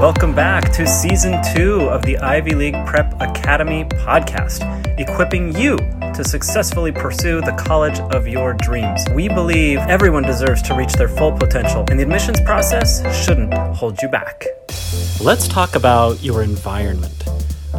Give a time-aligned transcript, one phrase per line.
[0.00, 4.60] Welcome back to season two of the Ivy League Prep Academy podcast,
[5.00, 5.78] equipping you
[6.12, 9.02] to successfully pursue the college of your dreams.
[9.14, 14.02] We believe everyone deserves to reach their full potential, and the admissions process shouldn't hold
[14.02, 14.44] you back.
[15.18, 17.24] Let's talk about your environment.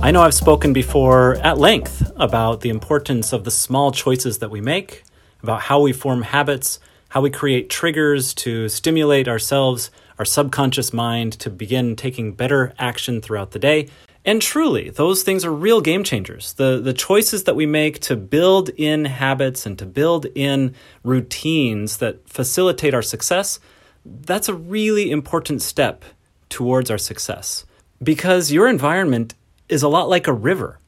[0.01, 4.49] I know I've spoken before at length about the importance of the small choices that
[4.49, 5.03] we make,
[5.43, 11.33] about how we form habits, how we create triggers to stimulate ourselves, our subconscious mind
[11.39, 13.89] to begin taking better action throughout the day.
[14.25, 16.53] And truly, those things are real game changers.
[16.53, 21.97] The, the choices that we make to build in habits and to build in routines
[21.97, 23.59] that facilitate our success,
[24.05, 26.03] that's a really important step
[26.49, 27.65] towards our success.
[28.03, 29.33] Because your environment
[29.69, 30.79] is a lot like a river,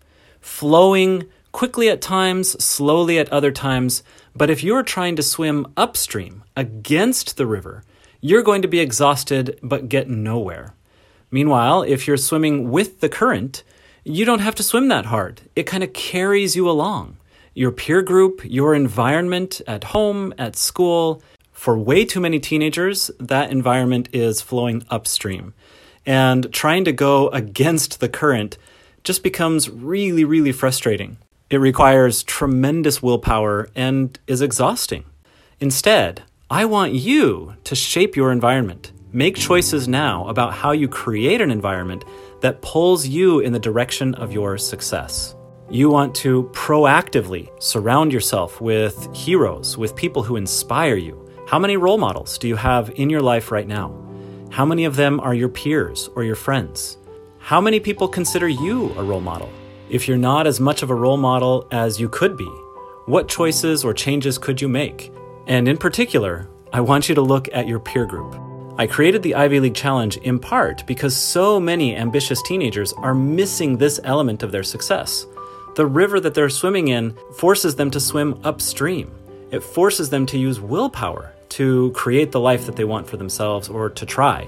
[0.42, 4.04] flowing quickly at times, slowly at other times.
[4.36, 7.84] But if you're trying to swim upstream against the river,
[8.22, 10.74] you're going to be exhausted but get nowhere.
[11.32, 13.64] Meanwhile, if you're swimming with the current,
[14.04, 15.42] you don't have to swim that hard.
[15.56, 17.18] It kind of carries you along.
[17.54, 23.52] Your peer group, your environment at home, at school, for way too many teenagers, that
[23.52, 25.54] environment is flowing upstream.
[26.06, 28.58] And trying to go against the current
[29.04, 31.18] just becomes really, really frustrating.
[31.50, 35.04] It requires tremendous willpower and is exhausting.
[35.60, 38.92] Instead, I want you to shape your environment.
[39.14, 42.06] Make choices now about how you create an environment
[42.42, 45.36] that pulls you in the direction of your success.
[45.70, 51.24] You want to proactively surround yourself with heroes, with people who inspire you.
[51.48, 53.94] How many role models do you have in your life right now?
[54.50, 56.98] How many of them are your peers or your friends?
[57.38, 59.52] How many people consider you a role model?
[59.92, 62.50] If you're not as much of a role model as you could be,
[63.06, 65.12] what choices or changes could you make?
[65.50, 68.40] And in particular, I want you to look at your peer group.
[68.78, 73.76] I created the Ivy League Challenge in part because so many ambitious teenagers are missing
[73.76, 75.26] this element of their success.
[75.76, 79.12] The river that they're swimming in forces them to swim upstream.
[79.50, 83.70] It forces them to use willpower to create the life that they want for themselves
[83.70, 84.48] or to try.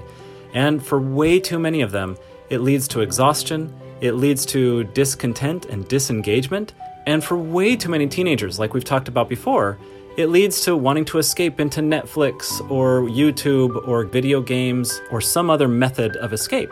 [0.54, 2.16] And for way too many of them,
[2.48, 6.74] it leads to exhaustion, it leads to discontent and disengagement.
[7.08, 9.78] And for way too many teenagers, like we've talked about before,
[10.16, 15.48] it leads to wanting to escape into Netflix or YouTube or video games or some
[15.48, 16.70] other method of escape.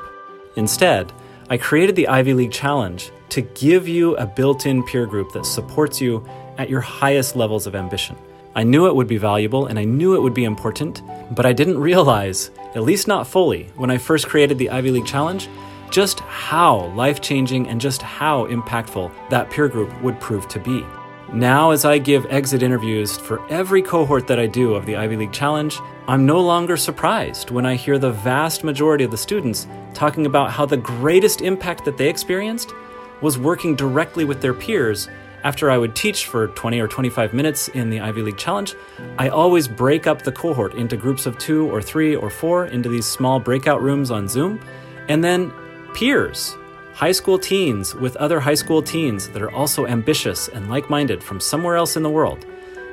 [0.57, 1.13] Instead,
[1.49, 5.47] I created the Ivy League Challenge to give you a built in peer group that
[5.47, 6.27] supports you
[6.59, 8.17] at your highest levels of ambition.
[8.55, 11.03] I knew it would be valuable and I knew it would be important,
[11.35, 15.07] but I didn't realize, at least not fully, when I first created the Ivy League
[15.07, 15.49] Challenge,
[15.91, 20.85] just how life changing and just how impactful that peer group would prove to be.
[21.33, 25.15] Now, as I give exit interviews for every cohort that I do of the Ivy
[25.15, 29.69] League Challenge, I'm no longer surprised when I hear the vast majority of the students
[29.95, 32.73] talking about how the greatest impact that they experienced
[33.21, 35.09] was working directly with their peers.
[35.45, 38.75] After I would teach for 20 or 25 minutes in the Ivy League Challenge,
[39.17, 42.89] I always break up the cohort into groups of two or three or four into
[42.89, 44.61] these small breakout rooms on Zoom,
[45.09, 45.53] and then
[45.95, 46.57] peers
[46.93, 51.23] high school teens with other high school teens that are also ambitious and like minded
[51.23, 52.45] from somewhere else in the world.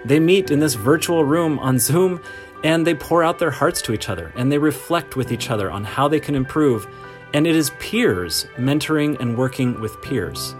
[0.05, 2.21] They meet in this virtual room on Zoom
[2.63, 5.69] and they pour out their hearts to each other and they reflect with each other
[5.71, 6.87] on how they can improve.
[7.33, 10.55] And it is peers mentoring and working with peers.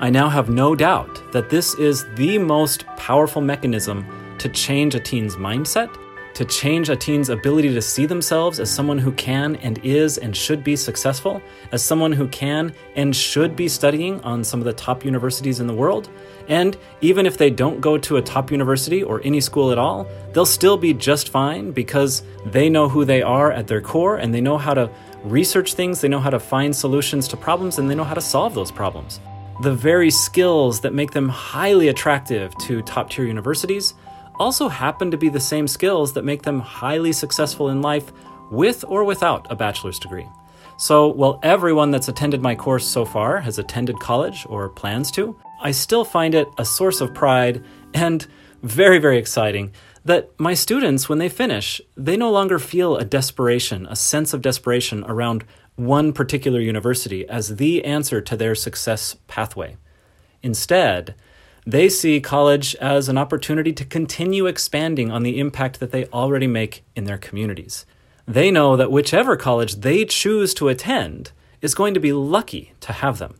[0.00, 4.06] I now have no doubt that this is the most powerful mechanism
[4.38, 5.94] to change a teen's mindset
[6.40, 10.34] to change a teen's ability to see themselves as someone who can and is and
[10.34, 14.72] should be successful, as someone who can and should be studying on some of the
[14.72, 16.08] top universities in the world.
[16.48, 20.08] And even if they don't go to a top university or any school at all,
[20.32, 24.32] they'll still be just fine because they know who they are at their core and
[24.32, 24.90] they know how to
[25.24, 28.20] research things, they know how to find solutions to problems, and they know how to
[28.22, 29.20] solve those problems.
[29.62, 33.92] The very skills that make them highly attractive to top tier universities
[34.40, 38.10] also happen to be the same skills that make them highly successful in life
[38.50, 40.26] with or without a bachelor's degree.
[40.78, 45.36] So, while everyone that's attended my course so far has attended college or plans to,
[45.60, 48.26] I still find it a source of pride and
[48.62, 49.72] very, very exciting
[50.06, 54.40] that my students, when they finish, they no longer feel a desperation, a sense of
[54.40, 55.44] desperation around
[55.76, 59.76] one particular university as the answer to their success pathway.
[60.42, 61.14] Instead,
[61.66, 66.46] they see college as an opportunity to continue expanding on the impact that they already
[66.46, 67.86] make in their communities.
[68.26, 72.92] They know that whichever college they choose to attend is going to be lucky to
[72.92, 73.34] have them.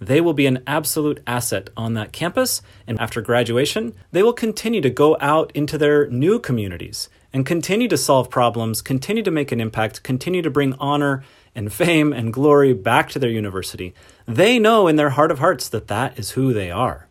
[0.00, 4.80] They will be an absolute asset on that campus, and after graduation, they will continue
[4.80, 9.52] to go out into their new communities and continue to solve problems, continue to make
[9.52, 11.22] an impact, continue to bring honor
[11.54, 13.94] and fame and glory back to their university,
[14.26, 17.06] they know in their heart of hearts that that is who they are.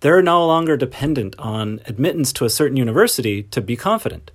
[0.00, 4.30] They're no longer dependent on admittance to a certain university to be confident.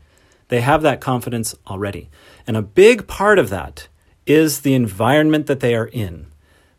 [0.47, 2.09] They have that confidence already.
[2.45, 3.87] And a big part of that
[4.27, 6.27] is the environment that they are in.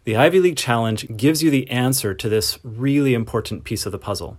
[0.04, 3.98] The Ivy League Challenge gives you the answer to this really important piece of the
[3.98, 4.38] puzzle.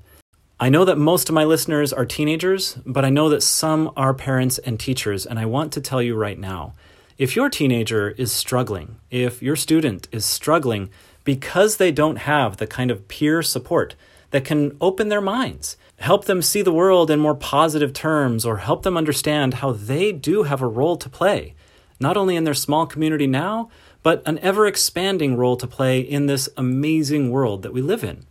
[0.59, 4.13] I know that most of my listeners are teenagers, but I know that some are
[4.13, 6.73] parents and teachers, and I want to tell you right now
[7.17, 10.89] if your teenager is struggling, if your student is struggling
[11.23, 13.95] because they don't have the kind of peer support
[14.31, 18.57] that can open their minds, help them see the world in more positive terms, or
[18.57, 21.55] help them understand how they do have a role to play,
[21.99, 23.69] not only in their small community now,
[24.03, 28.25] but an ever expanding role to play in this amazing world that we live in.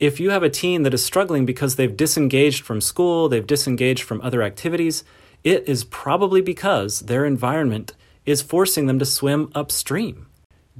[0.00, 4.02] If you have a teen that is struggling because they've disengaged from school, they've disengaged
[4.02, 5.04] from other activities,
[5.44, 7.94] it is probably because their environment
[8.26, 10.26] is forcing them to swim upstream.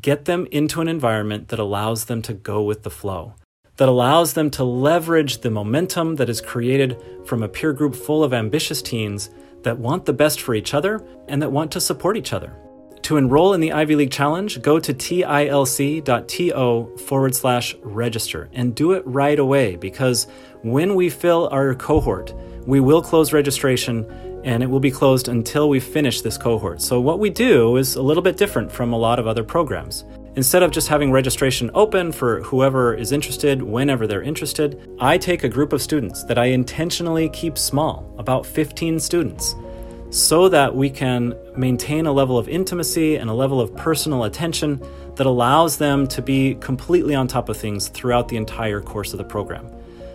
[0.01, 3.35] Get them into an environment that allows them to go with the flow,
[3.77, 8.23] that allows them to leverage the momentum that is created from a peer group full
[8.23, 9.31] of ambitious teens
[9.63, 12.55] that want the best for each other and that want to support each other.
[13.03, 18.93] To enroll in the Ivy League Challenge, go to tilc.to forward slash register and do
[18.93, 20.27] it right away because
[20.63, 22.33] when we fill our cohort,
[22.67, 24.07] we will close registration
[24.45, 26.81] and it will be closed until we finish this cohort.
[26.81, 30.05] So, what we do is a little bit different from a lot of other programs.
[30.37, 35.45] Instead of just having registration open for whoever is interested whenever they're interested, I take
[35.45, 39.55] a group of students that I intentionally keep small, about 15 students,
[40.11, 44.83] so that we can maintain a level of intimacy and a level of personal attention
[45.15, 49.19] that allows them to be completely on top of things throughout the entire course of
[49.19, 49.71] the program.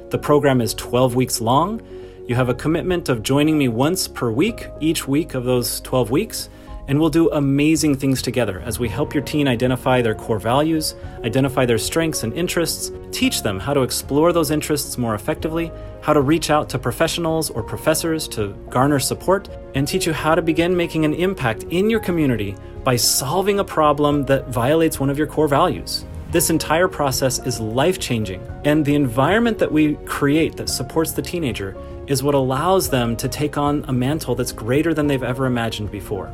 [0.10, 1.82] The program is 12 weeks long
[2.30, 6.12] you have a commitment of joining me once per week, each week of those 12
[6.12, 6.48] weeks,
[6.90, 10.96] and we'll do amazing things together as we help your teen identify their core values,
[11.24, 15.72] identify their strengths and interests, teach them how to explore those interests more effectively,
[16.02, 20.34] how to reach out to professionals or professors to garner support, and teach you how
[20.34, 25.12] to begin making an impact in your community by solving a problem that violates one
[25.12, 26.06] of your core values.
[26.32, 31.22] This entire process is life changing, and the environment that we create that supports the
[31.22, 31.78] teenager
[32.08, 35.92] is what allows them to take on a mantle that's greater than they've ever imagined
[35.92, 36.34] before.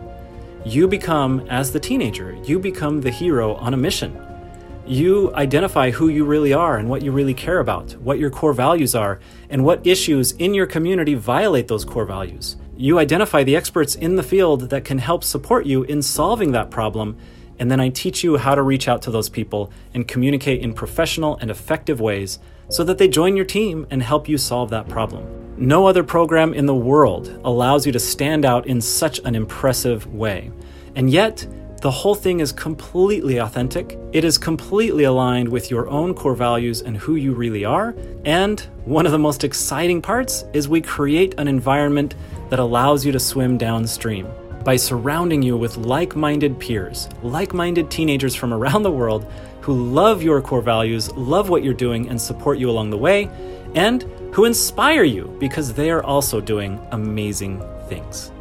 [0.65, 4.19] You become, as the teenager, you become the hero on a mission.
[4.87, 8.51] You identify who you really are and what you really care about, what your core
[8.51, 9.19] values are,
[9.51, 12.57] and what issues in your community violate those core values.
[12.75, 16.71] You identify the experts in the field that can help support you in solving that
[16.71, 17.15] problem,
[17.59, 20.73] and then I teach you how to reach out to those people and communicate in
[20.73, 22.39] professional and effective ways
[22.69, 25.44] so that they join your team and help you solve that problem.
[25.57, 30.05] No other program in the world allows you to stand out in such an impressive
[30.13, 30.51] way.
[30.95, 31.47] And yet,
[31.81, 33.97] the whole thing is completely authentic.
[34.11, 37.95] It is completely aligned with your own core values and who you really are.
[38.25, 42.15] And one of the most exciting parts is we create an environment
[42.49, 44.27] that allows you to swim downstream
[44.65, 49.31] by surrounding you with like minded peers, like minded teenagers from around the world
[49.61, 53.29] who love your core values, love what you're doing, and support you along the way,
[53.73, 54.03] and
[54.35, 58.33] who inspire you because they are also doing amazing things.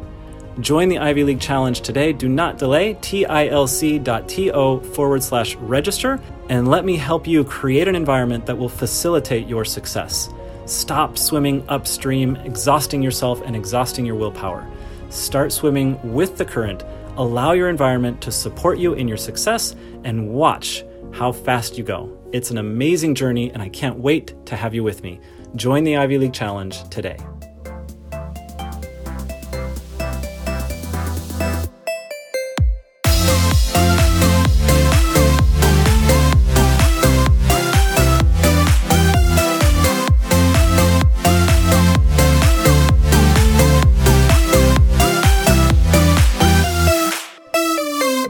[0.59, 2.11] Join the Ivy League Challenge today.
[2.11, 2.95] Do not delay.
[2.95, 9.47] tilc.to forward slash register and let me help you create an environment that will facilitate
[9.47, 10.27] your success.
[10.65, 14.69] Stop swimming upstream, exhausting yourself and exhausting your willpower.
[15.09, 16.83] Start swimming with the current.
[17.15, 20.83] Allow your environment to support you in your success and watch
[21.13, 22.11] how fast you go.
[22.33, 25.21] It's an amazing journey, and I can't wait to have you with me.
[25.55, 27.17] Join the Ivy League Challenge today.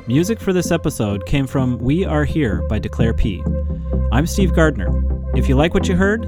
[0.08, 3.44] Music for this episode came from We Are Here by Declare P.
[4.12, 4.88] I'm Steve Gardner.
[5.36, 6.24] If you like what you heard,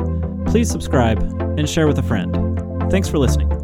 [0.48, 1.22] please subscribe
[1.58, 2.34] and share with a friend.
[2.90, 3.57] Thanks for listening.